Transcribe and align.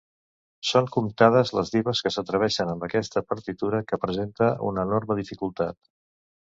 Són 0.69 0.87
comptades 0.95 1.51
les 1.57 1.71
dives 1.75 2.01
que 2.07 2.13
s'atreveixen 2.15 2.73
amb 2.73 2.87
aquesta 2.89 3.25
partitura 3.33 3.83
que 3.93 4.03
presenta 4.09 4.53
una 4.73 4.89
enorme 4.91 5.21
dificultat. 5.25 5.83